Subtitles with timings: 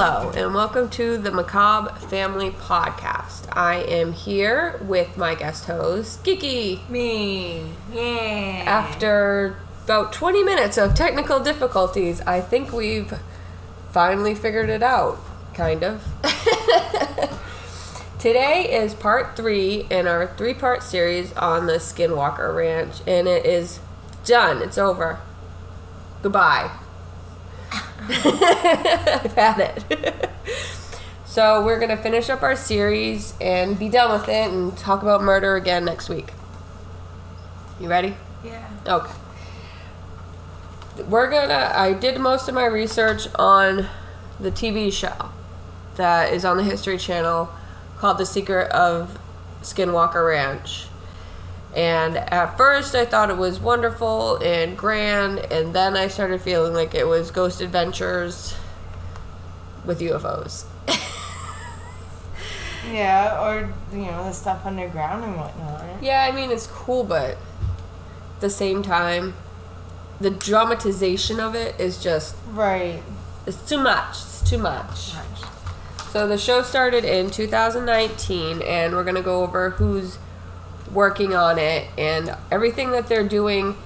[0.00, 3.48] Hello, and welcome to the Macabre Family Podcast.
[3.50, 6.82] I am here with my guest host, Kiki.
[6.88, 7.72] Me.
[7.92, 8.62] Yeah.
[8.64, 13.12] After about 20 minutes of technical difficulties, I think we've
[13.90, 15.18] finally figured it out,
[15.52, 16.04] kind of.
[18.20, 23.44] Today is part three in our three part series on the Skinwalker Ranch, and it
[23.44, 23.80] is
[24.24, 24.62] done.
[24.62, 25.18] It's over.
[26.22, 26.70] Goodbye.
[28.08, 29.58] I've had
[29.90, 30.30] it.
[31.24, 35.22] so we're gonna finish up our series and be done with it and talk about
[35.22, 36.32] murder again next week.
[37.80, 38.16] You ready?
[38.44, 38.68] Yeah.
[38.86, 39.12] Okay.
[41.08, 41.72] We're gonna.
[41.74, 43.86] I did most of my research on
[44.40, 45.30] the TV show
[45.96, 47.48] that is on the History Channel
[47.98, 49.18] called The Secret of
[49.62, 50.87] Skinwalker Ranch.
[51.78, 56.74] And at first, I thought it was wonderful and grand, and then I started feeling
[56.74, 58.56] like it was Ghost Adventures
[59.84, 60.64] with UFOs.
[62.90, 66.02] Yeah, or you know the stuff underground and whatnot.
[66.02, 69.34] Yeah, I mean, it's cool, but at the same time,
[70.20, 73.02] the dramatization of it is just, Right.
[73.46, 74.12] it's too much.
[74.12, 75.12] It's too much.
[76.12, 80.18] So the show started in 2019, and we're gonna go over who's
[80.92, 83.76] working on it and everything that they're doing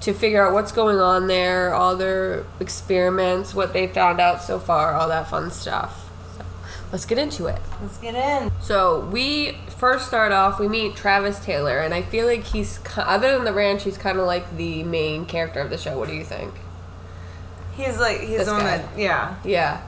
[0.00, 4.58] to figure out what's going on there, all their experiments, what they found out so
[4.58, 6.10] far, all that fun stuff.
[6.36, 6.44] So
[6.92, 7.60] let's get into it.
[7.80, 8.50] Let's get in.
[8.60, 10.60] So we first start off.
[10.60, 14.18] We meet Travis Taylor, and I feel like he's other than the ranch, he's kind
[14.18, 15.98] of like the main character of the show.
[15.98, 16.52] What do you think?
[17.76, 18.78] He's like he's This the one guy.
[18.78, 19.36] that yeah.
[19.44, 19.80] Yeah.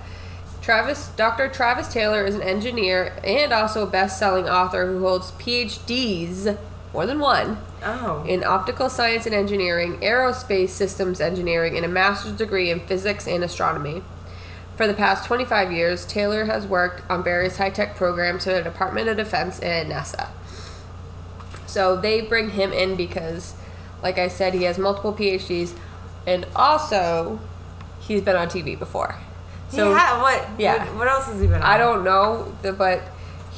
[0.67, 1.47] Travis, Dr.
[1.49, 6.59] Travis Taylor is an engineer and also a best-selling author who holds PhDs,
[6.93, 8.25] more than one, Oh.
[8.27, 13.45] in optical science and engineering, aerospace systems engineering, and a master's degree in physics and
[13.45, 14.03] astronomy.
[14.77, 19.09] For the past 25 years, Taylor has worked on various high-tech programs for the Department
[19.09, 20.31] of Defense and NASA.
[21.69, 23.55] So they bring him in because,
[24.03, 25.75] like I said, he has multiple PhDs,
[26.27, 27.39] and also
[28.01, 29.15] he's been on TV before.
[29.77, 30.49] So what?
[30.59, 30.85] Yeah.
[30.87, 31.57] What, what else has he been?
[31.57, 31.63] On?
[31.63, 33.03] I don't know, but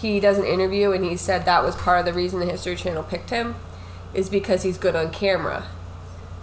[0.01, 2.77] he does an interview and he said that was part of the reason the History
[2.77, 3.57] Channel picked him,
[4.15, 5.67] is because he's good on camera.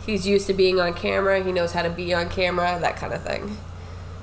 [0.06, 1.44] He's used to being on camera.
[1.44, 3.58] He knows how to be on camera, that kind of thing.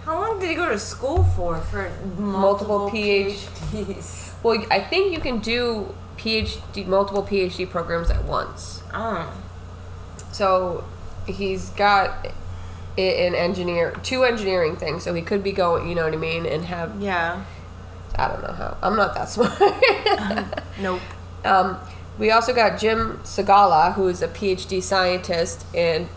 [0.05, 1.59] How long did he go to school for?
[1.59, 4.33] For Multiple multiple, PhDs.
[4.43, 8.83] Well, I think you can do PhD, multiple PhD programs at once.
[8.93, 9.33] Oh.
[10.33, 10.85] So
[11.27, 12.27] he's got
[12.99, 15.03] i- an engineer, two engineering things.
[15.03, 17.43] So he could be going, you know what I mean, and have Yeah.
[18.17, 18.77] I don't know how.
[18.83, 19.53] I'm not that smart.
[20.81, 21.01] Nope.
[21.45, 21.79] Um,
[22.19, 26.09] we also got Jim Segala, who is a PhD scientist, and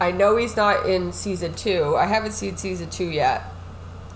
[0.00, 1.94] I know he's not in season two.
[1.96, 3.44] I haven't seen season two yet,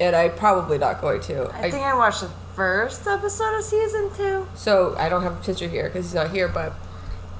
[0.00, 1.50] and I'm probably not going to.
[1.54, 4.46] I think I watched the first episode of season two.
[4.54, 6.48] so I don't have a picture here because he's not here.
[6.48, 6.72] But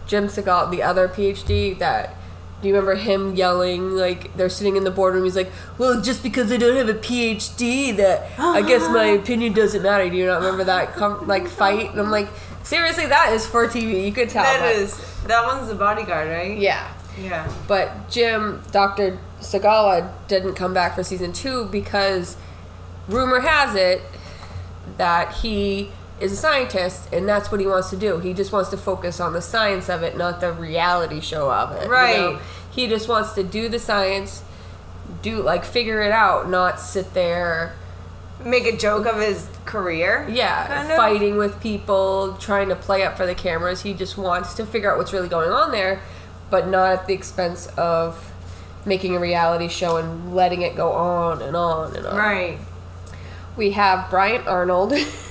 [0.07, 2.15] Jim Segala, the other PhD, that
[2.61, 5.25] do you remember him yelling like they're sitting in the boardroom?
[5.25, 9.53] He's like, "Well, just because I don't have a PhD, that I guess my opinion
[9.55, 11.91] doesn't matter." Do you not remember that com- like fight?
[11.91, 12.29] And I'm like,
[12.63, 14.05] seriously, that is for TV.
[14.05, 14.43] You could tell.
[14.45, 16.59] That but- is that one's the bodyguard, right?
[16.59, 16.93] Yeah.
[17.19, 17.51] Yeah.
[17.67, 19.19] But Jim, Dr.
[19.41, 22.37] Segala, didn't come back for season two because
[23.09, 24.03] rumor has it
[24.97, 28.19] that he is a scientist and that's what he wants to do.
[28.19, 31.73] He just wants to focus on the science of it, not the reality show of
[31.73, 31.85] it.
[31.85, 32.17] you Right.
[32.19, 32.39] know?
[32.71, 34.43] He just wants to do the science,
[35.23, 37.75] do like figure it out, not sit there,
[38.45, 40.27] Make a joke of his career.
[40.31, 40.97] yeah, kind of?
[40.97, 43.83] fighting with people, trying to play up for the cameras.
[43.83, 46.01] He just wants to figure out what's really going on there,
[46.49, 48.33] but not at the expense of
[48.87, 52.17] making a reality show and letting it go on and on and on.
[52.17, 52.59] Right.
[53.59, 54.95] We have Bryant Arnold,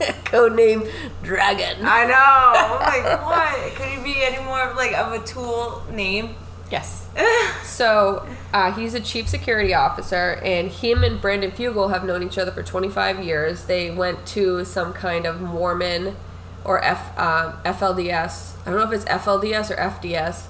[0.24, 0.90] codename
[1.22, 1.78] Dragon.
[1.82, 2.52] I know.
[2.56, 3.74] I'm like, what?
[3.74, 6.34] Could he be any more of like of a tool name?
[6.70, 7.08] Yes.
[7.64, 12.38] So uh, he's a chief security officer, and him and Brandon Fugel have known each
[12.38, 13.66] other for 25 years.
[13.66, 16.16] They went to some kind of Mormon
[16.64, 18.54] or F, uh, FLDS.
[18.64, 20.46] I don't know if it's FLDS or FDS,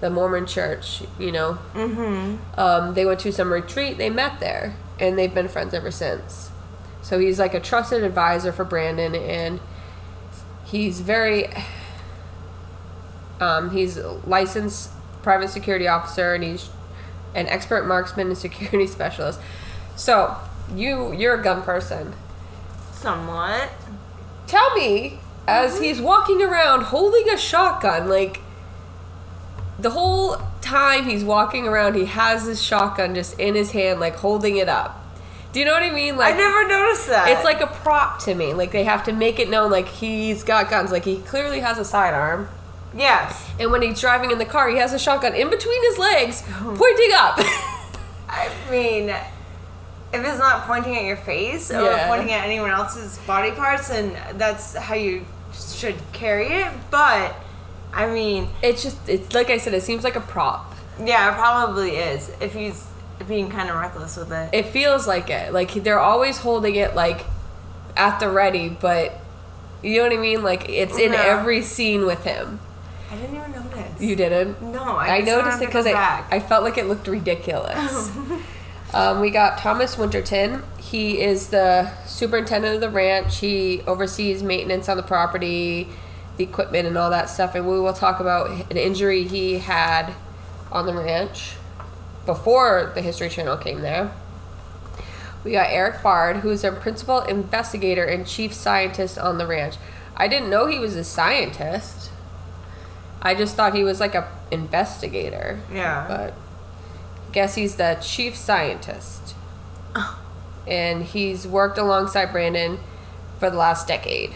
[0.00, 1.58] the Mormon church, you know.
[1.74, 2.58] Mm-hmm.
[2.58, 6.50] Um, they went to some retreat, they met there, and they've been friends ever since.
[7.06, 9.60] So he's like a trusted advisor for Brandon, and
[10.64, 11.46] he's very
[13.38, 14.90] um, he's a licensed
[15.22, 16.68] private security officer, and he's
[17.32, 19.38] an expert marksman and security specialist.
[19.94, 20.36] So
[20.74, 22.12] you you're a gun person.
[22.90, 23.70] Somewhat.
[24.48, 28.40] Tell me, as he's walking around holding a shotgun, like
[29.78, 34.16] the whole time he's walking around, he has his shotgun just in his hand, like
[34.16, 35.04] holding it up.
[35.56, 36.18] Do you know what I mean?
[36.18, 37.30] Like I never noticed that.
[37.30, 38.52] it's like a prop to me.
[38.52, 40.92] Like they have to make it known like he's got guns.
[40.92, 42.50] Like he clearly has a sidearm.
[42.94, 43.48] yes.
[43.58, 46.42] And when he's driving in the car, he has a shotgun in between his legs,
[46.60, 47.36] pointing up.
[48.28, 52.06] I mean, if it's not pointing at your face or Yeah.
[52.06, 55.24] pointing at anyone else's body parts, then that's how you
[55.54, 56.70] should carry it.
[56.90, 57.34] But
[57.94, 60.74] I mean, it's just it's like I said, it seems like a prop.
[61.02, 62.86] yeah, it probably is if he's
[63.26, 64.50] being kind of reckless with it.
[64.52, 65.52] It feels like it.
[65.52, 67.24] Like they're always holding it like
[67.96, 69.18] at the ready, but
[69.82, 70.42] you know what I mean?
[70.42, 71.22] Like it's in Yeah.
[71.24, 72.60] every scene with him.
[73.10, 74.00] I didn't even notice.
[74.00, 74.60] You didn't?
[74.60, 76.24] no, I, I noticed it because I.
[76.30, 78.10] I felt like it looked ridiculous.
[78.94, 80.62] um, we got Thomas Winterton.
[80.78, 83.38] He is the superintendent of the ranch.
[83.38, 85.88] He oversees maintenance on the property,
[86.36, 87.54] the equipment, and all that stuff.
[87.54, 90.12] And we will talk about an injury he had
[90.72, 91.54] on the ranch
[92.26, 94.12] before the History Channel came there.
[95.44, 99.76] We got Eric Bard, who's a principal investigator and chief scientist on the ranch.
[100.16, 102.10] I didn't know he was a scientist.
[103.22, 105.60] I just thought he was like a investigator.
[105.72, 106.04] Yeah.
[106.08, 106.34] But
[107.32, 109.34] guess he's the chief scientist.
[110.68, 112.80] And he's worked alongside Brandon
[113.38, 114.32] for the last decade.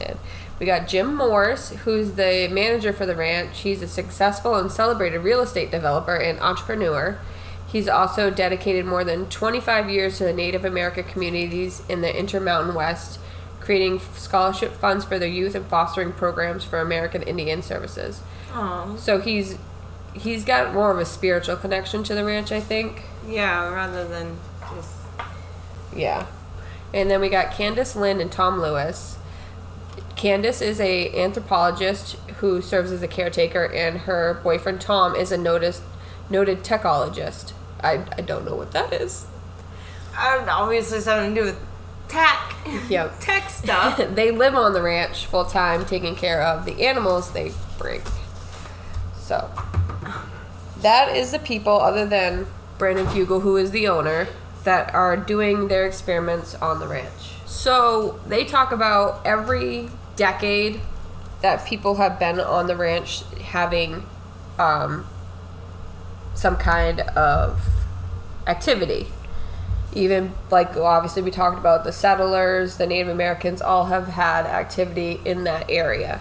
[0.00, 0.18] And
[0.60, 3.60] we got Jim Morse, who's the manager for the ranch.
[3.60, 7.18] He's a successful and celebrated real estate developer and entrepreneur.
[7.66, 12.74] He's also dedicated more than 25 years to the Native American communities in the Intermountain
[12.74, 13.18] West,
[13.60, 18.20] creating scholarship funds for their youth and fostering programs for American Indian Services.
[18.52, 19.56] Oh, So he's
[20.12, 23.02] he's got more of a spiritual connection to the ranch, I think.
[23.26, 24.36] yeah, rather than
[24.74, 24.96] just.
[25.94, 26.26] Yeah.
[26.92, 29.16] And then we got Candace Lynn and Tom Lewis.
[30.20, 35.38] Candace is a anthropologist who serves as a caretaker, and her boyfriend Tom is a
[35.38, 35.82] noticed,
[36.28, 37.54] noted techologist.
[37.82, 39.24] I, I don't know what that is.
[40.14, 41.58] Uh, obviously, something to do with
[42.08, 42.54] tech.
[42.90, 43.14] Yep.
[43.20, 43.96] tech stuff.
[44.14, 48.02] they live on the ranch full time, taking care of the animals they bring.
[49.16, 49.50] So,
[50.82, 52.46] that is the people, other than
[52.76, 54.28] Brandon Fugel, who is the owner,
[54.64, 57.40] that are doing their experiments on the ranch.
[57.46, 59.88] So, they talk about every
[60.20, 60.78] decade
[61.40, 64.04] that people have been on the ranch having
[64.58, 65.06] um,
[66.34, 67.58] some kind of
[68.46, 69.06] activity.
[69.94, 75.18] Even like obviously we talked about the settlers the native americans all have had activity
[75.24, 76.20] in that area.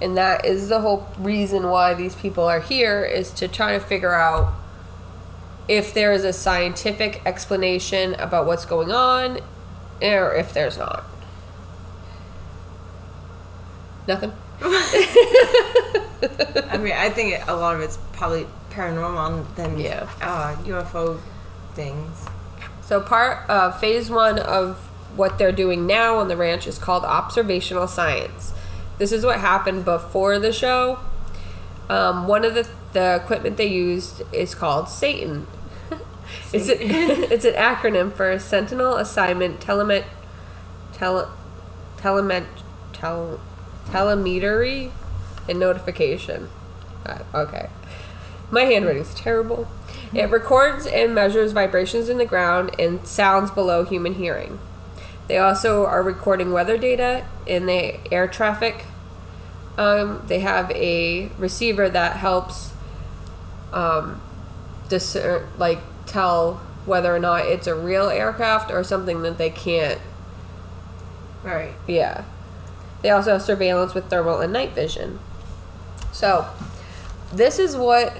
[0.00, 3.78] And that is the whole reason why these people are here is to try to
[3.78, 4.52] figure out
[5.68, 9.38] if there is a scientific explanation about what's going on
[10.02, 11.04] or if there's not
[14.06, 14.32] nothing
[14.62, 20.08] I mean, I think a lot of it's probably paranormal than Yeah.
[20.20, 21.18] uh, UFO
[21.74, 22.26] things.
[22.82, 24.76] So part of phase one of
[25.16, 28.52] what they're doing now on the ranch is called observational science.
[28.98, 31.00] This is what happened before the show.
[31.88, 35.46] Um, one of the the equipment they used is called Satan.
[36.52, 36.76] it's a,
[37.32, 40.04] it's an acronym for Sentinel Assignment Telemet
[40.92, 41.28] tele,
[41.96, 42.44] telemet
[42.92, 43.40] tel,
[43.90, 44.92] telemetry
[45.48, 46.48] and notification.
[47.04, 47.68] Uh, okay.
[48.50, 49.66] My handwriting's terrible.
[50.14, 54.58] It records and measures vibrations in the ground and sounds below human hearing.
[55.26, 58.84] They also are recording weather data in the air traffic.
[59.78, 62.74] Um, they have a receiver that helps
[63.72, 64.20] um,
[64.90, 70.00] discern, like tell whether or not it's a real aircraft or something that they can't.
[71.42, 71.72] Right.
[71.86, 72.24] Yeah.
[73.02, 75.18] They also have surveillance with thermal and night vision.
[76.12, 76.46] So,
[77.32, 78.16] this is what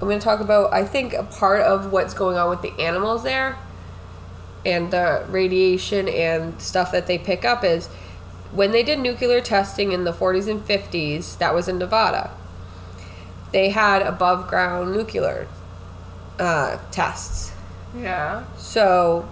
[0.00, 0.72] I'm going to talk about.
[0.72, 3.58] I think a part of what's going on with the animals there
[4.64, 7.88] and the radiation and stuff that they pick up is
[8.52, 12.30] when they did nuclear testing in the 40s and 50s, that was in Nevada.
[13.50, 15.48] They had above ground nuclear
[16.38, 17.52] uh, tests.
[17.96, 18.44] Yeah.
[18.56, 19.28] So,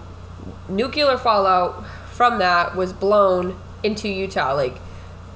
[0.67, 4.53] nuclear fallout from that was blown into Utah.
[4.53, 4.75] Like,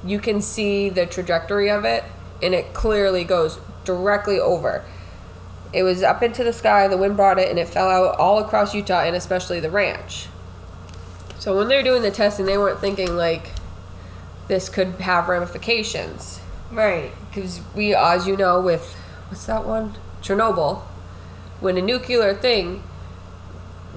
[0.04, 2.04] you can see the trajectory of it,
[2.42, 4.84] and it clearly goes directly over.
[5.74, 8.40] It was up into the sky, the wind brought it, and it fell out all
[8.40, 10.28] across Utah, and especially the ranch.
[11.40, 13.52] So, when they were doing the testing, they weren't thinking, like,
[14.48, 16.40] this could have ramifications.
[16.72, 17.12] Right.
[17.30, 18.96] Because we, as you know, with
[19.30, 19.96] what's that one?
[20.22, 20.82] Chernobyl.
[21.60, 22.84] When a nuclear thing,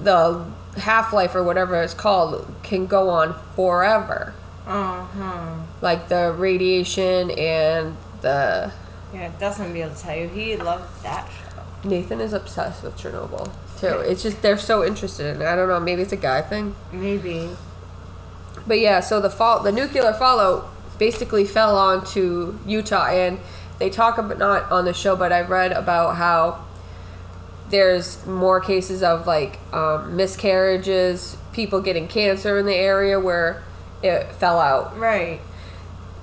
[0.01, 0.45] the
[0.77, 4.33] half life or whatever it's called, can go on forever.
[4.71, 5.55] Uh huh.
[5.81, 8.71] Like the radiation and the.
[9.13, 10.29] Yeah, Dustin would be able to tell you.
[10.29, 11.89] He loved that show.
[11.89, 13.51] Nathan is obsessed with Chernobyl.
[13.77, 13.99] too.
[13.99, 15.45] It's just they're so interested in it.
[15.45, 15.79] I don't know.
[15.81, 16.73] Maybe it's a guy thing.
[16.93, 17.49] Maybe.
[18.65, 23.39] But yeah, so the fall, the nuclear fallout basically fell onto Utah, and
[23.79, 26.63] they talk about not on the show, but I read about how
[27.71, 33.63] there's more cases of like um, miscarriages, people getting cancer in the area where
[34.03, 35.39] it fell out, Right.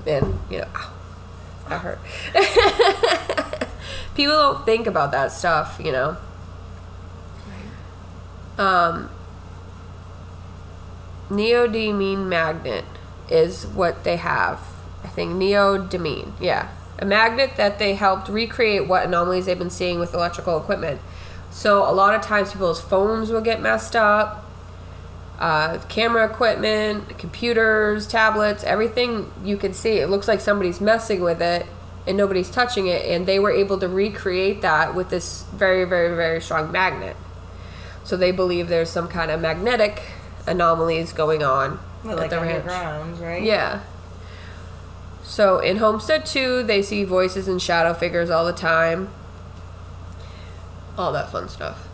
[0.06, 0.92] and you know, ow,
[1.68, 1.99] that hurt.
[4.14, 6.16] people don't think about that stuff, you know.
[8.58, 9.08] Um,
[11.30, 12.85] neodymium magnet
[13.28, 14.61] is what they have.
[15.04, 16.70] I think neodymium, yeah.
[16.99, 21.00] A magnet that they helped recreate what anomalies they've been seeing with electrical equipment.
[21.50, 24.44] So a lot of times people's phones will get messed up,
[25.38, 29.99] uh, camera equipment, computers, tablets, everything you can see.
[29.99, 31.66] It looks like somebody's messing with it
[32.07, 36.16] and nobody's touching it, and they were able to recreate that with this very, very,
[36.16, 37.14] very strong magnet.
[38.02, 40.00] So they believe there's some kind of magnetic
[40.47, 42.61] anomalies going on But at like the ranch.
[42.61, 43.42] underground, right?
[43.42, 43.83] Yeah.
[45.23, 49.11] So in Homestead 2, they see voices and shadow figures all the time.
[50.97, 51.88] All that fun stuff.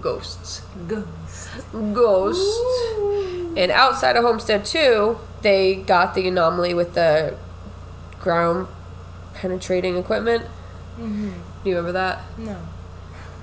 [0.00, 0.62] Ghosts.
[0.86, 1.48] Ghosts.
[1.72, 3.56] Ghosts.
[3.56, 7.36] And outside of Homestead 2, they got the anomaly with the
[8.20, 8.68] ground
[9.34, 10.44] penetrating equipment.
[10.98, 11.30] Mm-hmm.
[11.64, 12.20] Do you remember that?
[12.36, 12.56] No.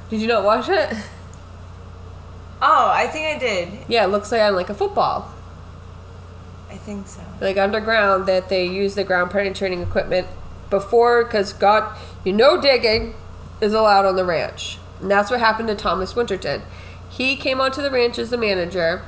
[0.09, 0.93] Did you not watch it?
[2.61, 3.69] Oh, I think I did.
[3.87, 5.31] Yeah, it looks like I'm like a football.
[6.69, 7.21] I think so.
[7.39, 10.27] like underground that they use the ground penetrating equipment
[10.69, 13.13] before because God, you know, digging
[13.61, 16.61] is allowed on the ranch, and that's what happened to Thomas Winterton.
[17.09, 19.03] He came onto the ranch as the manager,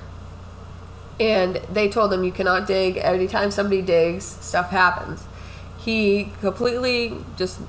[1.19, 2.97] and they told him you cannot dig.
[2.97, 5.25] Anytime somebody digs, stuff happens.
[5.77, 7.59] He completely just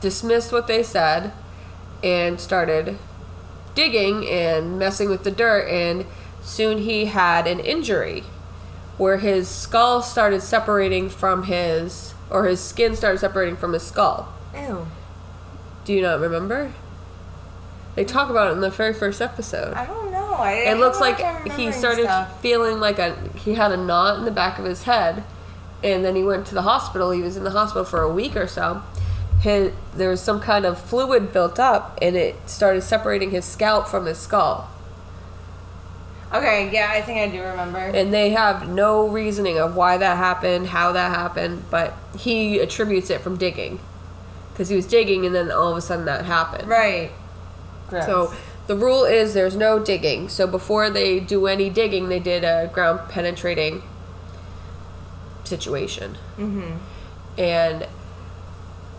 [0.00, 1.32] dismissed what they said
[2.02, 2.98] and started
[3.74, 6.06] digging and messing with the dirt, and
[6.42, 8.24] soon he had an injury
[8.96, 14.32] where his skull started separating from his or his skin started separating from his skull.
[14.54, 14.86] Ew.
[15.84, 16.72] Do you not remember?
[17.98, 19.74] They talk about it in the very first episode.
[19.74, 20.34] I don't know.
[20.34, 21.18] I, It I looks like
[21.54, 22.40] he started stuff.
[22.40, 25.24] feeling like a he had a knot in the back of his head,
[25.82, 27.10] and then he went to the hospital.
[27.10, 28.84] He was in the hospital for a week or so.
[29.40, 33.88] His there was some kind of fluid built up, and it started separating his scalp
[33.88, 34.70] from his skull.
[36.32, 37.78] Okay, yeah, I think I do remember.
[37.78, 43.10] and they have no reasoning of why that happened, how that happened, but he attributes
[43.10, 43.80] it from digging
[44.52, 46.68] because he was digging, and then all of a sudden that happened.
[46.68, 47.10] right.
[47.90, 48.34] So
[48.66, 50.28] the rule is there's no digging.
[50.28, 53.82] So before they do any digging, they did a ground penetrating
[55.44, 56.76] situation, Mm-hmm.
[57.40, 57.86] and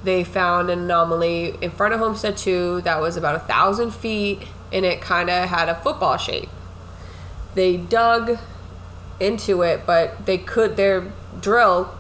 [0.04, 4.42] they found an anomaly in front of Homestead Two that was about a thousand feet,
[4.72, 6.50] and it kind of had a football shape.
[7.54, 8.40] They dug
[9.20, 11.94] into it, but they could their drill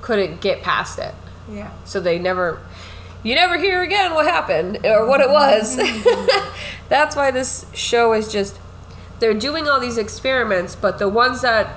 [0.00, 1.14] couldn't get past it.
[1.50, 1.70] Yeah.
[1.84, 2.60] So they never
[3.22, 5.76] you never hear again what happened or what it was.
[6.88, 8.58] That's why this show is just
[9.20, 11.74] they're doing all these experiments, but the ones that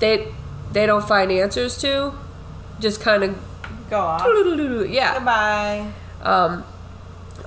[0.00, 0.32] they
[0.72, 2.12] they don't find answers to
[2.80, 3.38] just kind of
[3.90, 4.88] Go off.
[4.88, 5.14] yeah.
[5.14, 5.92] Goodbye.
[6.22, 6.64] Um,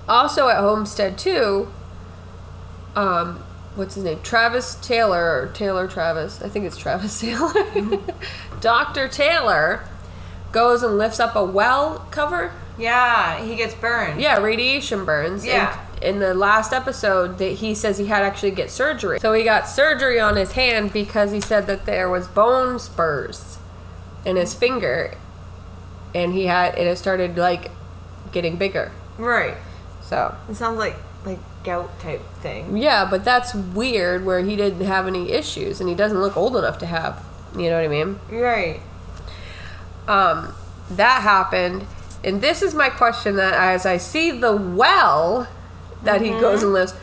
[0.08, 1.72] also at Homestead Two.
[2.96, 3.44] Um,
[3.76, 4.20] what's his name?
[4.24, 6.42] Travis Taylor or Taylor Travis?
[6.42, 7.52] I think it's Travis Taylor.
[8.62, 9.88] Doctor Taylor
[10.52, 12.54] goes and lifts up a well cover.
[12.78, 14.20] Yeah, he gets burned.
[14.22, 15.44] Yeah, radiation burns.
[15.44, 15.78] And Yeah.
[16.02, 19.20] in the last episode, that he says he had to actually get surgery.
[19.20, 23.58] So he got surgery on his hand because he said that there was bone spurs
[24.26, 25.14] in his finger,
[26.14, 27.72] and he had and it started like
[28.32, 28.92] getting bigger.
[29.18, 29.56] Right.
[30.02, 32.78] So It sounds like like gout type thing.
[32.78, 36.56] yeah, but that's weird where he didn't have any issues and he doesn't look old
[36.56, 37.24] enough to have.
[37.58, 38.20] You know what I mean?
[38.30, 38.82] Right.
[40.08, 40.54] um,
[40.92, 41.86] that happened.
[42.26, 45.48] And this is my question that as I see the well
[46.04, 46.94] that he goes and lives,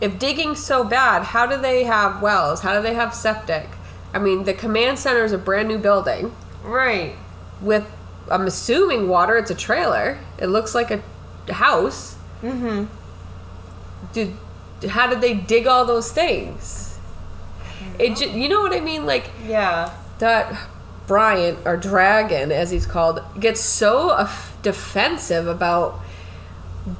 [0.00, 2.62] if digging's so bad, how do they have wells?
[2.62, 3.68] How do they have septic?
[4.12, 7.14] I mean, the command center is a brand new building Right.
[7.60, 7.84] with,
[8.30, 9.36] I'm assuming water.
[9.36, 10.18] It's a trailer.
[10.38, 11.02] It looks like a
[11.52, 12.16] house.
[12.42, 12.86] Mm-hmm.
[14.12, 14.32] Did
[14.88, 16.98] how did they dig all those things?
[17.98, 19.04] It, ju- you know what I mean?
[19.06, 19.90] Like Yeah.
[20.18, 20.54] that
[21.06, 26.00] Bryant or Dragon, as he's called, gets so af- defensive about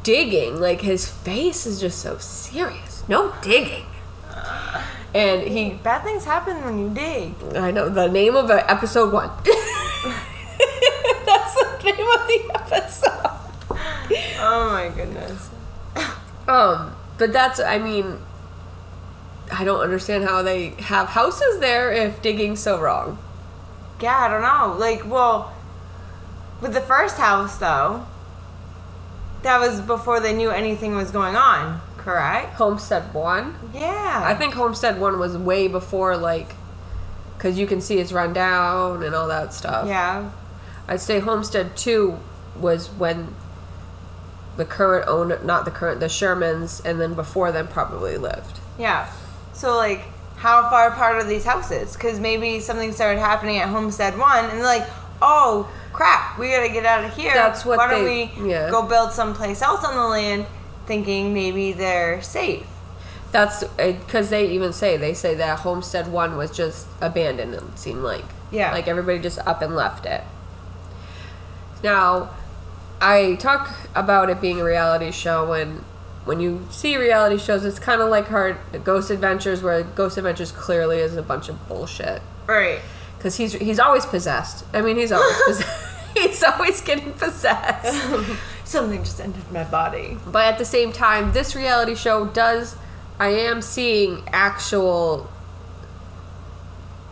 [0.04, 0.60] digging.
[0.60, 3.02] Like his face is just so serious.
[3.08, 3.86] No digging.
[5.14, 7.34] And he, Bad things happen when you dig.
[7.54, 9.30] I know the name of episode one.
[11.24, 13.30] That's the name of the episode.
[14.40, 15.50] Oh my goodness.
[16.48, 18.18] Um, But that's, I mean,
[19.52, 23.18] I don't understand how they have houses there if digging's so wrong.
[24.00, 24.76] Yeah, I don't know.
[24.78, 25.53] Like, well,
[26.60, 28.06] with the first house though,
[29.42, 31.80] that was before they knew anything was going on.
[31.98, 32.54] Correct?
[32.54, 33.70] Homestead 1?
[33.74, 34.22] Yeah.
[34.24, 36.54] I think Homestead 1 was way before, like,
[37.36, 39.86] because you can see it's run down and all that stuff.
[39.86, 40.30] Yeah.
[40.88, 42.18] I'd say Homestead 2
[42.60, 43.34] was when
[44.56, 48.60] the current owner, not the current, the Shermans, and then before them probably lived.
[48.78, 49.10] Yeah.
[49.52, 50.04] So like,
[50.36, 51.94] how far apart are these houses?
[51.94, 54.86] Because maybe something started happening at Homestead One, and they're like,
[55.22, 57.32] oh crap, we gotta get out of here.
[57.32, 58.68] That's what Why don't we yeah.
[58.70, 60.46] go build someplace else on the land,
[60.86, 62.66] thinking maybe they're safe.
[63.32, 67.54] That's eh, because they even say they say that Homestead One was just abandoned.
[67.54, 68.72] It seemed like Yeah.
[68.72, 70.22] like everybody just up and left it.
[71.82, 72.30] Now,
[73.00, 75.84] I talk about it being a reality show when
[76.24, 80.50] when you see reality shows, it's kind of like her Ghost Adventures, where Ghost Adventures
[80.52, 82.80] clearly is a bunch of bullshit Right.
[83.24, 84.66] Because he's he's always possessed.
[84.74, 85.96] I mean, he's always possessed.
[86.14, 87.98] he's always getting possessed.
[88.64, 90.18] Something just entered my body.
[90.26, 92.76] But at the same time, this reality show does.
[93.18, 95.30] I am seeing actual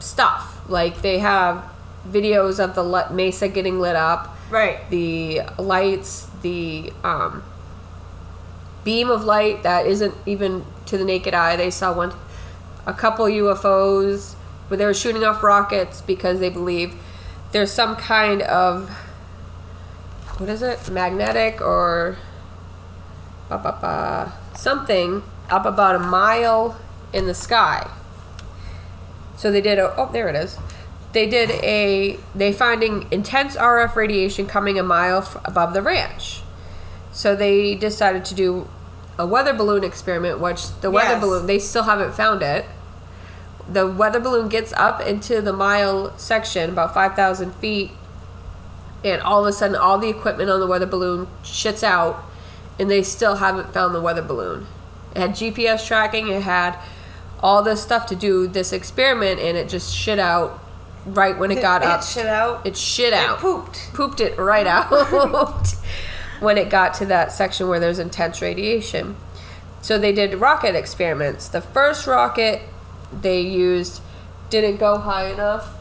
[0.00, 0.60] stuff.
[0.68, 1.64] Like they have
[2.06, 4.78] videos of the mesa getting lit up, Right.
[4.90, 7.42] the lights, the um,
[8.84, 11.56] beam of light that isn't even to the naked eye.
[11.56, 12.12] They saw one,
[12.84, 14.34] a couple UFOs
[14.72, 16.94] where they were shooting off rockets because they believe
[17.52, 18.88] there's some kind of
[20.38, 22.16] what is it, magnetic or
[23.50, 26.80] ba, ba, ba, something up about a mile
[27.12, 27.86] in the sky.
[29.36, 30.56] So they did a oh there it is.
[31.12, 36.40] They did a they finding intense RF radiation coming a mile f- above the ranch.
[37.12, 38.70] So they decided to do
[39.18, 41.20] a weather balloon experiment, which the weather Yes.
[41.20, 42.64] balloon they still haven't found it.
[43.68, 47.92] The weather balloon gets up into the mile section, about five thousand feet,
[49.04, 52.24] and all of a sudden, all the equipment on the weather balloon shits out,
[52.78, 54.66] and they still haven't found the weather balloon.
[55.14, 56.28] It had GPS tracking.
[56.28, 56.76] It had
[57.40, 60.60] all this stuff to do this experiment, and it just shit out
[61.04, 62.02] right when it got it up.
[62.02, 62.66] shit out.
[62.66, 63.38] It shit out.
[63.38, 63.90] pooped.
[63.94, 64.90] Pooped it right out
[66.40, 69.16] when it got to that section where there's intense radiation.
[69.80, 71.48] So they did rocket experiments.
[71.48, 72.62] The first rocket
[73.20, 74.00] they used
[74.50, 75.74] didn't go high enough,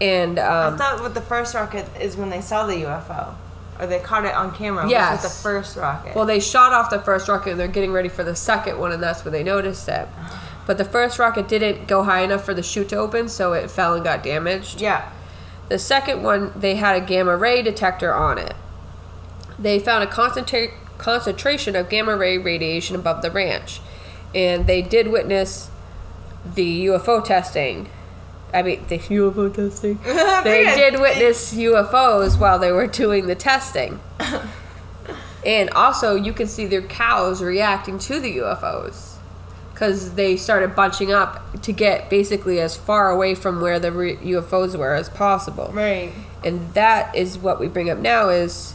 [0.00, 3.34] and I um, thought with the first rocket is when they saw the UFO,
[3.78, 4.88] or they caught it on camera.
[5.12, 6.14] with the first rocket.
[6.14, 8.92] Well, they shot off the first rocket and they're getting ready for the second one,
[8.92, 10.08] and that's when they noticed it.
[10.66, 13.70] But the first rocket didn't go high enough for the chute to open, so it
[13.70, 14.80] fell and got damaged.
[14.80, 15.10] yeah.
[15.68, 18.54] The second one, they had a gamma ray detector on it.
[19.56, 23.80] They found a concentra- concentration of gamma ray radiation above the ranch,
[24.34, 25.70] and they did witness
[26.54, 27.88] the UFO testing.
[28.52, 29.98] I mean, the UFO testing.
[30.44, 34.00] they did witness UFOs while they were doing the testing.
[35.46, 39.16] and also, you can see their cows reacting to the UFOs
[39.80, 44.16] because they started bunching up to get basically as far away from where the re-
[44.16, 45.70] UFOs were as possible.
[45.72, 46.12] Right.
[46.44, 48.74] And that is what we bring up now is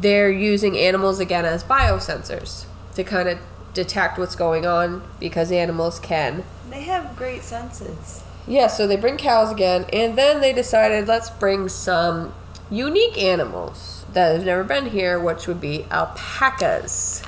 [0.00, 3.38] they're using animals again as biosensors to kind of
[3.74, 6.44] detect what's going on because animals can.
[6.70, 8.22] They have great senses.
[8.46, 12.32] Yeah, so they bring cows again, and then they decided let's bring some
[12.70, 17.22] unique animals that have never been here, which would be alpacas.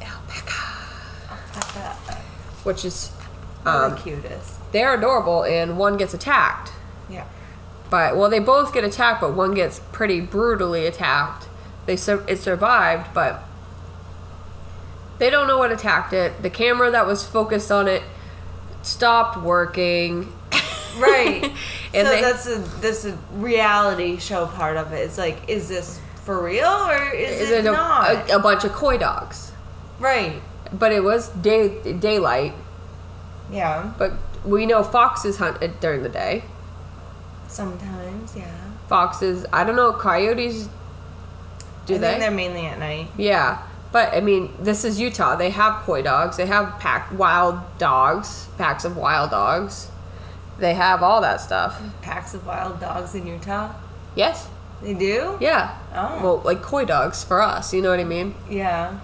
[0.00, 2.16] Alpaca.
[2.64, 3.12] Which is,
[3.66, 4.72] um, the cutest.
[4.72, 6.72] they're adorable, and one gets attacked.
[7.08, 7.24] Yeah.
[7.88, 11.48] But well, they both get attacked, but one gets pretty brutally attacked.
[11.86, 13.42] They sur- it survived, but
[15.20, 16.42] they don't know what attacked it.
[16.42, 18.02] The camera that was focused on it
[18.82, 20.32] stopped working.
[20.98, 21.52] Right.
[21.94, 24.98] And so they- that's a this a reality show part of it.
[24.98, 28.28] It's like, is this for real or is, Is it, it a, not?
[28.30, 29.52] a, a bunch of koi dogs?
[30.00, 30.40] right.
[30.72, 32.54] But it was day daylight.
[33.52, 33.92] Yeah.
[33.98, 34.12] But
[34.44, 36.42] we know foxes hunt it during the day.
[37.48, 38.52] Sometimes, yeah.
[38.88, 40.68] Foxes, I don't know, coyotes.
[41.86, 42.06] Do I they?
[42.08, 43.08] think they're mainly at night.
[43.16, 45.36] Yeah, but I mean, this is Utah.
[45.36, 46.36] They have koi dogs.
[46.36, 49.90] They have pack wild dogs, packs of wild dogs.
[50.58, 51.80] They have all that stuff.
[52.02, 53.72] Packs of wild dogs in Utah.
[54.14, 54.48] Yes.
[54.82, 55.36] They do?
[55.40, 55.76] Yeah.
[55.94, 56.22] Oh.
[56.22, 57.72] Well, like koi dogs for us.
[57.74, 58.34] You know what I mean?
[58.48, 58.98] Yeah.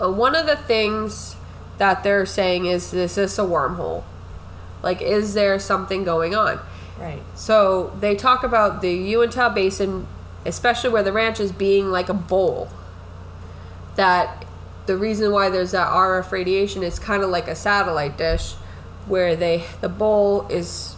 [0.00, 1.36] Uh, one of the things
[1.78, 4.04] that they're saying is, this is this a wormhole?
[4.82, 6.60] Like, is there something going on?
[6.98, 7.22] Right.
[7.34, 10.06] So they talk about the Uintah Basin,
[10.44, 12.68] especially where the ranch is, being like a bowl.
[13.98, 14.44] That
[14.86, 18.54] the reason why there's that RF radiation is kind of like a satellite dish,
[19.08, 20.94] where they the bowl is,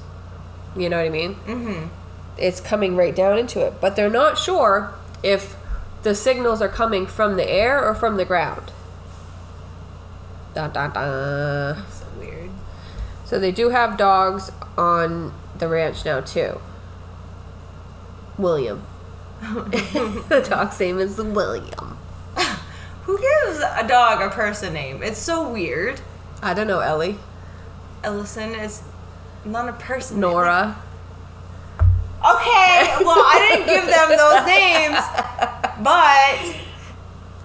[0.77, 1.35] you know what I mean?
[1.47, 1.89] Mm-hmm.
[2.37, 5.57] It's coming right down into it, but they're not sure if
[6.03, 8.71] the signals are coming from the air or from the ground.
[10.55, 11.85] Dun, dun, dun.
[11.91, 12.51] So weird.
[13.25, 16.61] So they do have dogs on the ranch now too.
[18.37, 18.85] William.
[19.41, 21.97] the dog's name is William.
[23.51, 25.03] Gives a dog a person name?
[25.03, 26.01] It's so weird.
[26.41, 27.19] I don't know, Ellie.
[28.05, 28.81] Ellison is
[29.45, 30.21] not a person.
[30.21, 30.31] name.
[30.31, 30.77] Nora.
[31.81, 35.03] Okay, well, I didn't give them those names,
[35.83, 36.55] but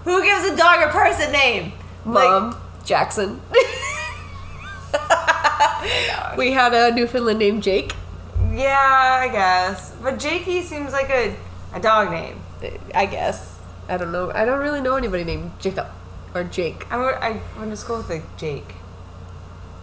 [0.03, 1.71] who gives a dog a person name?
[2.03, 2.55] Mom.
[2.83, 3.41] Jackson.
[6.37, 7.95] we had a Newfoundland named Jake.
[8.53, 9.95] Yeah, I guess.
[10.03, 11.35] But Jakey seems like a,
[11.73, 12.39] a dog name.
[12.93, 13.54] I guess.
[13.87, 14.31] I don't know.
[14.31, 15.87] I don't really know anybody named Jacob
[16.33, 16.91] or Jake.
[16.91, 18.75] I went, I went to school with like Jake.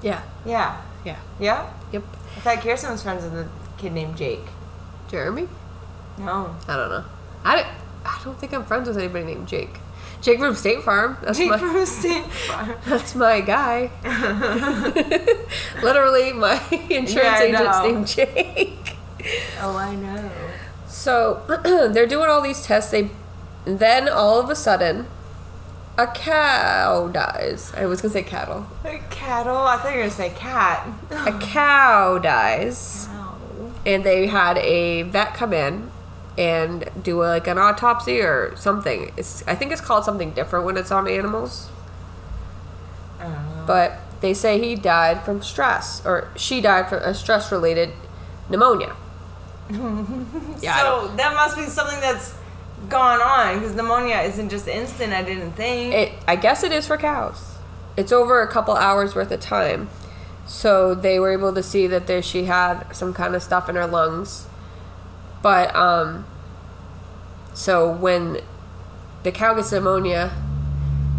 [0.02, 0.22] Yeah.
[0.44, 0.80] Yeah.
[1.04, 1.18] Yeah.
[1.40, 1.72] Yeah?
[1.92, 2.02] Yep.
[2.36, 4.40] I thought Kirsten was friends with a kid named Jake.
[5.08, 5.48] Jeremy?
[6.18, 6.54] No.
[6.68, 7.04] I don't know.
[7.44, 7.66] I don't,
[8.04, 9.78] I don't think I'm friends with anybody named Jake.
[10.20, 11.16] Jake from State Farm.
[11.22, 12.74] That's Jake my from State Farm.
[12.86, 13.90] that's my guy.
[15.82, 16.60] Literally, my
[16.90, 18.96] insurance Yeah, agent's named Jake.
[19.60, 20.30] Oh, I know.
[20.86, 21.42] So
[21.92, 22.90] they're doing all these tests.
[22.90, 23.10] They
[23.64, 25.06] then all of a sudden,
[25.98, 27.72] a cow dies.
[27.76, 28.66] I was gonna say cattle.
[28.84, 29.56] Like cattle?
[29.56, 30.88] I thought you were going to say cat.
[31.10, 33.08] A cow dies,
[33.84, 35.90] and they had a vet come in
[36.38, 39.12] and do like an autopsy or something.
[39.16, 41.68] It's I think it's called something different when it's on animals.
[43.20, 43.64] Know.
[43.66, 47.90] But they say he died from stress, or she died from a stress-related
[48.48, 48.96] pneumonia.
[50.60, 52.34] Yeah, so that must be something that's
[52.88, 55.12] gone on because pneumonia isn't just instant.
[55.12, 55.94] I didn't think.
[55.94, 57.56] It, I guess it is for cows.
[57.96, 59.88] It's over a couple hours worth of time.
[60.46, 63.76] So they were able to see that there she had some kind of stuff in
[63.76, 64.46] her lungs.
[65.42, 66.24] But um
[67.54, 68.38] so when
[69.22, 70.32] the cow gets pneumonia,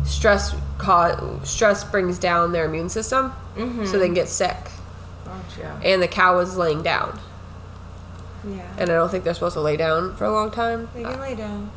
[0.03, 4.57] stress ca- stress brings down their immune system, so they can get sick.
[5.25, 5.79] Gotcha.
[5.83, 7.19] And the cow was laying down,
[8.45, 8.61] Yeah.
[8.77, 10.89] and I don't think they're supposed to lay down for a long time.
[10.93, 11.71] They can lay down.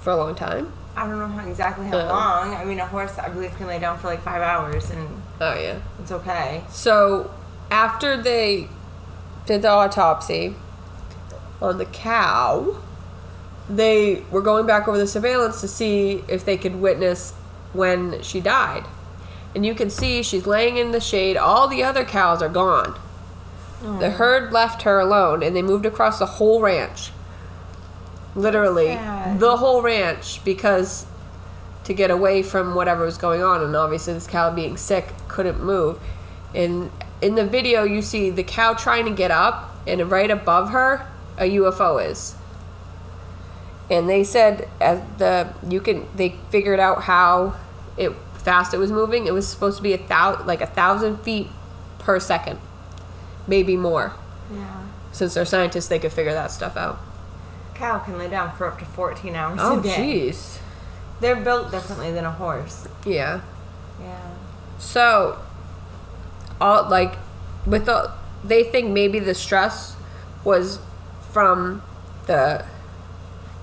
[0.00, 0.72] For a long time.
[0.96, 2.04] I don't know how, exactly how Uh.
[2.06, 2.54] long.
[2.54, 5.08] I mean, a horse, I believe, can lay down for like five hours and
[5.40, 5.78] Oh yeah.
[6.00, 6.62] it's okay.
[6.70, 7.30] So
[7.70, 8.68] after they
[9.44, 10.54] did the autopsy
[11.60, 12.76] on the cow,
[13.68, 17.32] they were going back over the surveillance to see if they could witness
[17.72, 18.84] when she died.
[19.54, 21.36] And you can see she's laying in the shade.
[21.36, 22.98] All the other cows are gone.
[23.82, 27.10] The herd left her alone and they moved across the whole ranch.
[28.34, 29.40] Literally, sad.
[29.40, 31.06] the whole ranch because
[31.84, 35.62] to get away from whatever was going on and obviously this cow being sick couldn't
[35.62, 35.98] move.
[36.54, 36.90] And
[37.22, 41.06] in the video you see the cow trying to get up and right above her
[41.38, 42.34] a UFO is.
[43.90, 47.54] And they said as the you can they figured out how
[47.96, 49.26] it fast it was moving.
[49.26, 51.48] It was supposed to be a thou like a thousand feet
[51.98, 52.58] per second,
[53.46, 54.14] maybe more.
[54.52, 54.86] Yeah.
[55.12, 56.98] Since they're scientists, they could figure that stuff out.
[57.74, 60.30] Cow can lay down for up to 14 hours Oh, a day.
[60.30, 60.58] jeez.
[61.20, 62.86] They're built differently than a horse.
[63.04, 63.40] Yeah.
[64.00, 64.30] Yeah.
[64.78, 65.38] So,
[66.60, 67.16] all like
[67.66, 68.12] with the
[68.44, 69.96] they think maybe the stress
[70.44, 70.78] was
[71.32, 71.82] from
[72.26, 72.64] the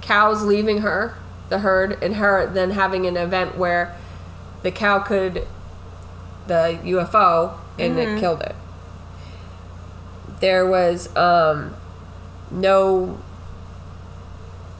[0.01, 1.15] cows leaving her,
[1.49, 3.95] the herd, and her then having an event where
[4.63, 5.47] the cow could
[6.47, 8.19] the UFO and it mm-hmm.
[8.19, 8.55] killed it.
[10.43, 11.73] There was um
[12.51, 13.17] no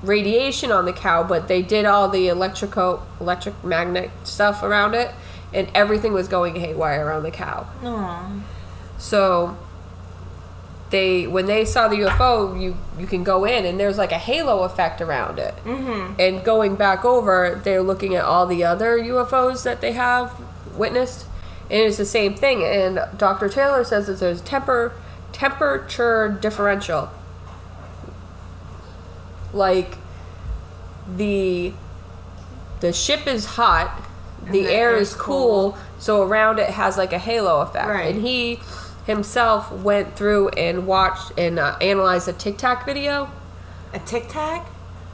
[0.01, 5.11] radiation on the cow, but they did all the electrical electric magnet stuff around it,
[5.53, 7.65] and everything was going haywire around the cow.
[7.81, 8.41] Aw.
[8.97, 9.57] So
[10.89, 14.17] they when they saw the UFO, you you can go in and there's like a
[14.17, 15.55] halo effect around it.
[15.63, 16.19] Mm-hmm.
[16.19, 20.33] And going back over, they're looking at all the other UFOs that they have
[20.75, 21.25] witnessed,
[21.71, 22.65] and it's the same thing.
[22.65, 23.47] And Dr.
[23.47, 24.91] Taylor says that there's temper
[25.43, 27.09] temperature differential.
[29.51, 29.97] Like
[31.17, 31.73] the
[32.79, 34.01] the ship is hot,
[34.45, 37.87] the the air air is is cool, so around it has like a halo effect.
[37.87, 38.15] Right.
[38.15, 38.59] And he
[39.05, 43.29] himself went through and watched and uh, analyzed a Tic Tac video.
[43.93, 44.65] A tic tac?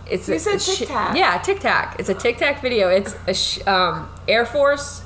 [0.09, 1.17] It's You a, said a Tic Tac.
[1.17, 1.97] Yeah, Tic Tac.
[1.99, 2.87] It's a Tic Tac video.
[2.87, 5.01] It's a sh- um, Air Force.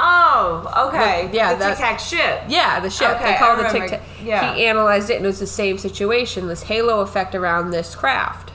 [0.00, 1.24] Oh, okay.
[1.26, 2.42] But, yeah, the tic tac ship.
[2.48, 3.10] Yeah, the ship.
[3.16, 4.02] Okay, they call it the Tic Tac.
[4.22, 4.54] Yeah.
[4.54, 6.46] He analyzed it and it was the same situation.
[6.46, 8.52] This halo effect around this craft.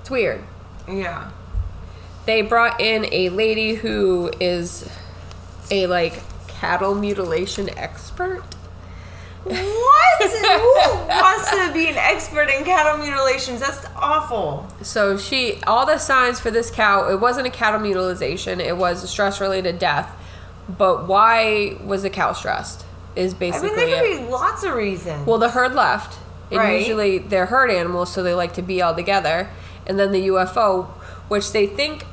[0.00, 0.42] It's weird.
[0.88, 1.30] Yeah.
[2.26, 4.88] they brought in a lady who is
[5.70, 8.42] a like cattle mutilation expert.
[9.44, 10.30] What?
[10.30, 13.60] Who wants to be an expert in cattle mutilations?
[13.60, 14.66] That's awful.
[14.82, 18.60] So she, all the signs for this cow, it wasn't a cattle mutilation.
[18.60, 20.10] It was a stress-related death.
[20.68, 22.84] But why was the cow stressed?
[23.16, 23.70] Is basically.
[23.70, 24.16] I mean, there it.
[24.18, 25.26] could be lots of reasons.
[25.26, 26.18] Well, the herd left.
[26.50, 26.80] And Right.
[26.80, 29.48] usually they're herd animals, so they like to be all together.
[29.86, 30.84] And then the UFO,
[31.28, 32.04] which they think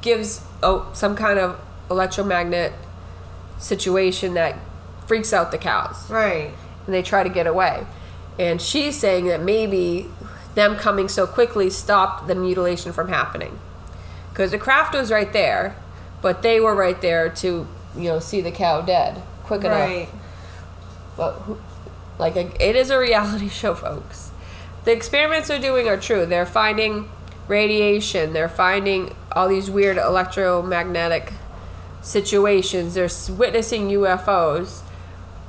[0.00, 1.58] gives oh, some kind of
[1.90, 2.72] electromagnet
[3.58, 4.56] situation that
[5.06, 6.08] freaks out the cows.
[6.10, 6.50] right.
[6.86, 7.86] And they try to get away.
[8.38, 10.08] And she's saying that maybe
[10.54, 13.58] them coming so quickly stopped the mutilation from happening.
[14.30, 15.76] Because the craft was right there,
[16.20, 17.66] but they were right there to,
[17.96, 19.88] you know, see the cow dead quick enough.
[19.88, 20.08] Right.
[21.16, 21.40] But
[22.18, 24.30] like it is a reality show, folks.
[24.84, 26.26] The experiments they're doing are true.
[26.26, 27.08] They're finding
[27.48, 28.32] radiation.
[28.32, 31.32] They're finding all these weird electromagnetic
[32.02, 32.94] situations.
[32.94, 34.82] They're witnessing UFOs,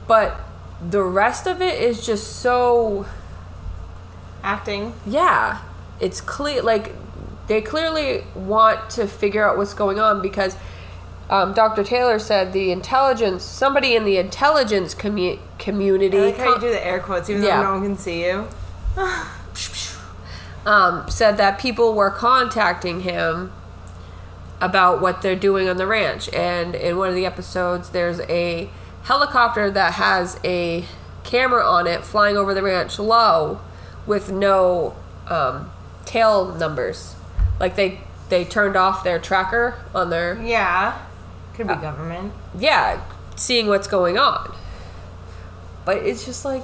[0.07, 0.39] but
[0.81, 3.05] the rest of it is just so
[4.43, 4.93] Acting.
[5.05, 5.61] yeah.
[5.99, 6.93] It's clear like
[7.47, 10.55] they clearly want to figure out what's going on because
[11.29, 11.83] um, Dr.
[11.83, 16.69] Taylor said the intelligence, somebody in the intelligence commu- community, I like how you do
[16.69, 17.57] the air quotes even Yeah.
[17.57, 18.47] though no one can see you.
[20.65, 23.51] um, said that people were contacting him
[24.61, 26.29] about what they're doing on the ranch.
[26.33, 28.69] And in one of the episodes, there's a
[29.05, 30.85] helicopter that has a
[31.23, 33.59] camera on it flying over the ranch low
[34.05, 34.95] with no
[35.27, 35.71] um,
[36.05, 37.15] tail numbers.
[37.59, 40.99] Like they they turned off their tracker on their Yeah.
[41.55, 42.33] Could be government.
[42.57, 43.01] yeah,
[43.35, 44.53] seeing what's going on.
[45.85, 46.63] But it's just like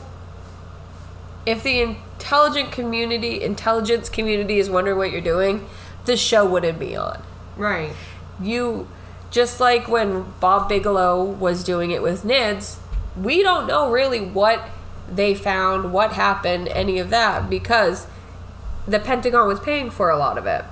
[1.45, 5.67] if the intelligent community, intelligence community is wondering what you're doing,
[6.05, 7.21] this show wouldn't be on.
[7.55, 7.93] Right.
[8.41, 8.87] You
[9.31, 12.77] just like when Bob Bigelow was doing it with NIDS,
[13.19, 14.61] we don't know really what
[15.11, 18.07] they found, what happened, any of that because
[18.87, 20.63] the Pentagon was paying for a lot of it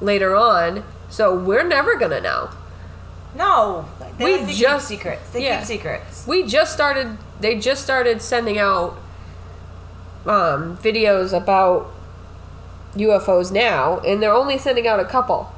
[0.00, 0.84] later on.
[1.08, 2.50] So we're never gonna know.
[3.34, 3.86] No.
[4.18, 5.30] They We just- keep secrets.
[5.30, 5.58] They yeah.
[5.58, 6.26] keep secrets.
[6.26, 8.96] we just started they just started sending out
[10.26, 11.90] um, videos about
[12.94, 15.52] UFOs now and they're only sending out a couple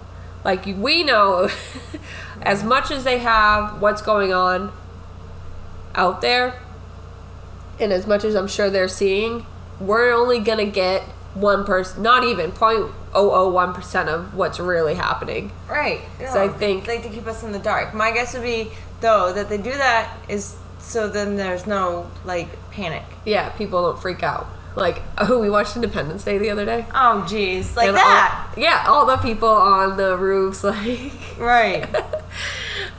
[0.45, 1.49] like we know
[2.43, 4.73] as much as they have what's going on
[5.95, 6.61] out there
[7.81, 9.47] and as much as I'm sure they're seeing
[9.81, 11.03] we're only gonna get
[11.35, 16.01] one person not even 0.001% of what's really happening Right.
[16.19, 17.93] So I think- they like to keep us in the dark.
[17.95, 22.49] My guess would be though that they do that is so then there's no like
[22.71, 23.03] panic.
[23.25, 24.47] yeah people don't freak out
[24.77, 28.49] like oh we watched Independence Day the other day Oh jeez, like And that.
[28.57, 31.13] All, yeah, all the people on the roofs, like.
[31.39, 31.89] Right.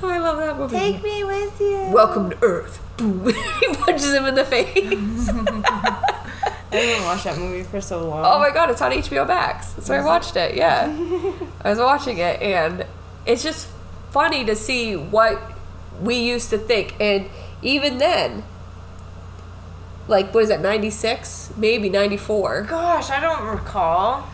[0.02, 0.78] oh, I love that movie.
[0.78, 1.90] Take me with you.
[1.92, 2.82] Welcome to Earth.
[2.98, 3.26] Boom.
[3.60, 5.30] he punches him in the face.
[5.30, 6.02] I
[6.72, 8.24] didn't watch that movie for so long.
[8.26, 9.76] oh my god, it's on HBO Max.
[9.82, 10.56] So I watched it.
[10.56, 10.94] Yeah,
[11.62, 12.86] I was watching it, and
[13.26, 13.68] it's just
[14.12, 15.42] funny to see what
[16.02, 17.30] we used to think, and
[17.62, 18.44] even then,
[20.08, 20.62] like, what is that?
[20.62, 22.62] Ninety six, maybe ninety four.
[22.64, 24.28] Gosh, I don't recall.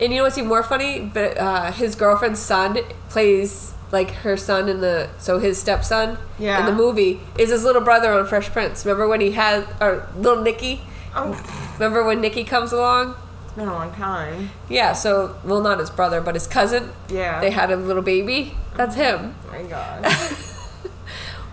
[0.00, 1.00] And you know what's even more funny?
[1.12, 6.58] But uh, his girlfriend's son plays like her son in the so his stepson Yeah.
[6.60, 8.84] in the movie is his little brother on Fresh Prince.
[8.84, 10.82] Remember when he had or little Nicky?
[11.14, 11.32] Oh,
[11.78, 13.14] Remember when Nicky comes along?
[13.44, 14.50] it's been a long time.
[14.68, 14.92] Yeah.
[14.92, 16.90] So well, not his brother, but his cousin.
[17.08, 17.40] Yeah.
[17.40, 18.54] They had a little baby.
[18.76, 19.34] That's him.
[19.48, 20.04] Oh my god.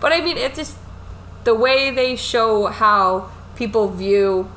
[0.02, 0.76] But I mean, it's just
[1.46, 4.52] the way they show how people view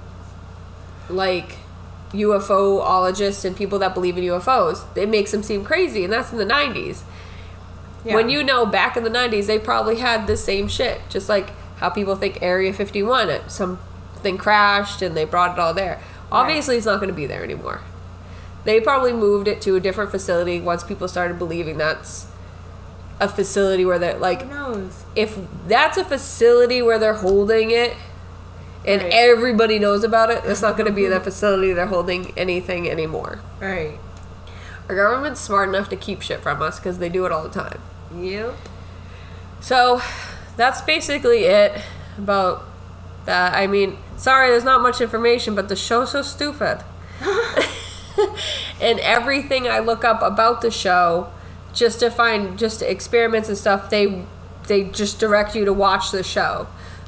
[1.09, 1.57] like
[2.13, 4.85] UFOologists and people that believe in UFOs.
[4.97, 7.03] It makes them seem crazy, and that's in the 90s.
[8.05, 11.01] When you know back in the 90s, they probably had the same shit.
[11.09, 16.01] Just like how people think Area 51, something crashed and they brought it all there.
[16.31, 17.81] Obviously, it's not going to be there anymore.
[18.65, 22.27] They probably moved it to a different facility once people started believing that's
[23.21, 24.43] a facility where they're like,
[25.17, 27.97] if that's a facility where they're holding it
[28.87, 29.13] and Right.
[29.13, 31.25] everybody knows about it, it's not going to be the mm-hmm.
[31.25, 33.41] facility they're holding anything anymore.
[33.61, 33.99] Right.
[34.89, 37.49] Our government's smart enough to keep shit from us because they do it all the
[37.49, 37.81] time.
[38.17, 38.55] You?
[39.61, 40.01] So
[40.57, 41.83] that's basically it
[42.17, 42.65] about
[43.25, 43.55] that.
[43.55, 46.85] I mean, sorry, there's not much information, but the show's so stupid.
[48.81, 51.33] and everything I look up about the show,
[51.73, 54.25] just to find just experiments and stuff, they
[54.69, 56.67] they just direct you to watch the show.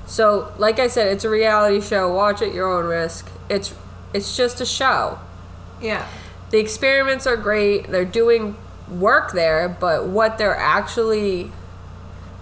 [0.09, 2.13] So, like I said, it's a reality show.
[2.13, 3.29] Watch at your own risk.
[3.49, 3.75] It's
[4.15, 5.19] it's just a show
[5.83, 6.07] Yeah.
[6.51, 7.91] the experiments are great.
[7.91, 8.57] They're doing
[8.91, 11.53] work there, but what they're actually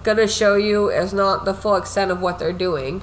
[0.03, 3.01] gonna show you is not the full extent of what they're doing.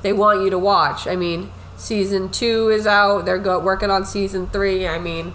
[0.00, 1.06] They want you to watch.
[1.06, 3.26] I mean, season two is out.
[3.26, 4.88] They're go- working on season three.
[4.88, 5.34] I mean,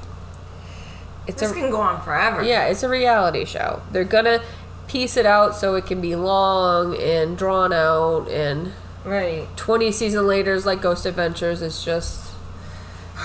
[1.28, 2.41] it's This a can go on forever.
[2.41, 3.82] yeah, it's a reality show.
[3.91, 4.41] They're gonna
[4.88, 8.71] piece it out so it can be long and drawn out and
[9.06, 9.47] Right.
[9.56, 11.62] 20 season later is like Ghost Adventures.
[11.62, 12.32] It's just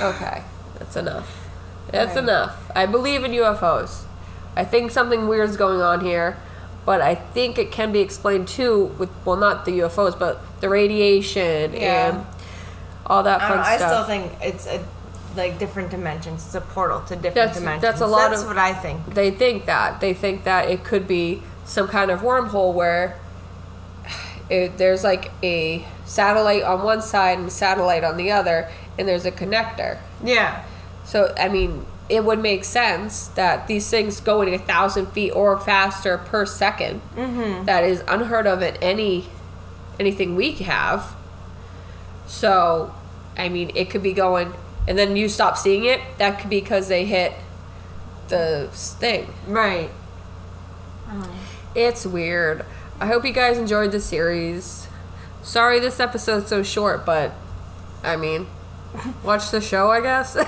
[0.00, 0.42] okay.
[0.78, 1.48] That's enough.
[1.90, 2.24] That's Right.
[2.24, 2.56] enough.
[2.74, 4.02] I believe in UFOs.
[4.56, 6.36] I think something weird is going on here,
[6.84, 10.68] but I think it can be explained too with well, not the UFOs, but the
[10.68, 12.08] radiation Yeah.
[12.08, 12.26] and
[13.06, 14.80] all that I, fun don't know, I still think it's a
[15.36, 16.44] like different dimensions.
[16.46, 17.82] It's a portal to different That's- dimensions.
[17.82, 19.14] that's a lot That's of- what I think.
[19.14, 23.18] they think that they think that it could be some kind of wormhole where
[24.50, 29.08] it, there's like a satellite on one side and a satellite on the other, and
[29.08, 29.98] there's a connector.
[30.22, 30.64] Yeah.
[31.04, 35.58] So I mean, it would make sense that these things going a thousand feet or
[35.58, 37.64] faster per 2nd Mm-hmm.
[37.64, 39.26] That is unheard of in any
[39.98, 41.14] anything we have.
[42.26, 42.94] So,
[43.36, 44.52] I mean, it could be going,
[44.88, 46.00] and then you stop seeing it.
[46.18, 47.32] That could be because they hit
[48.28, 49.32] the thing.
[49.46, 49.90] Right.
[51.74, 52.64] It's weird.
[53.00, 54.88] I hope you guys enjoyed the series.
[55.42, 57.32] Sorry this episode's so short, but
[58.04, 58.46] I mean,
[59.24, 60.36] watch the show, I guess.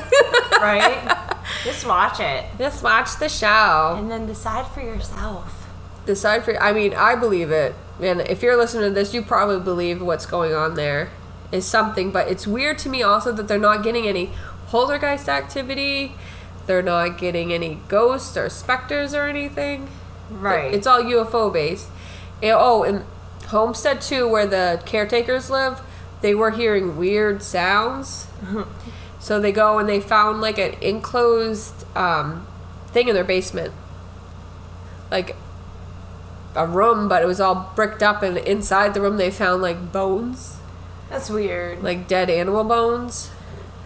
[0.54, 1.14] Right.
[1.62, 3.96] Just watch it Just watch the show.
[3.98, 5.66] and then decide for yourself.
[6.06, 6.56] Decide for.
[6.62, 10.24] I mean, I believe it, and if you're listening to this, you probably believe what's
[10.24, 11.10] going on there
[11.52, 12.10] is something.
[12.12, 14.30] But it's weird to me also that they're not getting any
[14.68, 16.14] poltergeist activity.
[16.66, 19.88] They're not getting any ghosts or specters or anything.
[20.40, 20.72] Right.
[20.74, 21.88] It's all UFO based.
[22.42, 23.04] And, oh, and
[23.46, 25.80] Homestead Two, where the caretakers live,
[26.20, 28.26] they were hearing weird sounds.
[29.20, 32.46] so they go and they found like an enclosed um,
[32.88, 33.72] thing in their basement,
[35.10, 35.36] like
[36.54, 39.92] a room, but it was all bricked up, and inside the room they found like
[39.92, 40.56] bones,
[41.10, 41.82] That's weird.
[41.82, 43.30] like dead animal bones.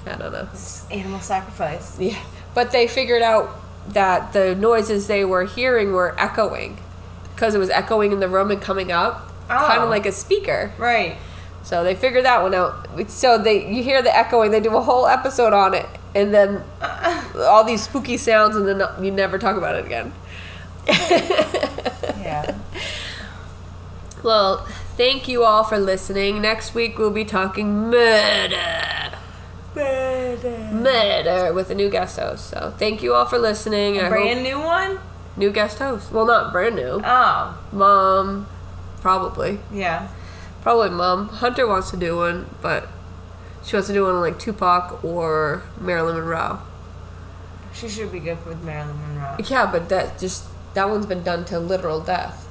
[0.07, 0.49] I don't know.
[0.53, 1.99] It's animal sacrifice.
[1.99, 2.19] Yeah,
[2.55, 3.51] but they figured out
[3.93, 6.79] that the noises they were hearing were echoing
[7.35, 9.85] because it was echoing in the room and coming up, kind Oh.
[9.85, 10.73] of like a speaker.
[10.79, 11.17] Right.
[11.63, 12.89] So they figured that one out.
[13.11, 14.51] So they you hear the echoing.
[14.51, 16.63] They do a whole episode on it, and then
[17.37, 20.13] all these spooky sounds, and then you never talk about it again.
[22.19, 22.59] Yeah.
[24.23, 24.67] Well,
[24.99, 26.43] thank you all for listening.
[26.43, 29.13] Next week we'll be talking murder.
[30.73, 32.51] Murder with a new guest host.
[32.51, 33.99] So thank you all for listening.
[33.99, 34.99] I Brand new one?
[35.37, 36.11] new guest host.
[36.13, 37.01] Well, not brand new.
[37.05, 37.59] Oh.
[37.73, 38.47] Mom,
[39.01, 39.61] probably.
[39.73, 40.09] Yeah.
[40.63, 41.29] Probably mom.
[41.29, 42.89] Hunter wants to do one, but
[43.65, 46.59] she wants to do one on like Tupac or Marilyn Monroe.
[47.73, 49.37] She should be good with Marilyn Monroe.
[49.47, 52.47] Yeah, but that just that one's been done to literal death.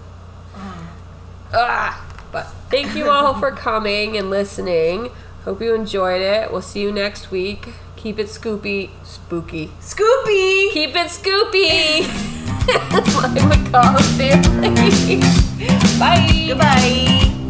[1.53, 5.11] Ah, but thank you all for coming and listening.
[5.47, 6.51] Hope you enjoyed it.
[6.51, 7.69] We'll see you next week.
[7.95, 9.71] Keep it scoopy, spooky.
[9.79, 10.73] Scoopy!
[10.73, 12.03] Keep it scoopy.
[13.47, 15.21] Macabre family.
[15.99, 16.47] Bye.
[16.49, 17.46] Goodbye.